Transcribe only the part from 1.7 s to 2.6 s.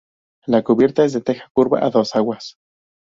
a dos aguas.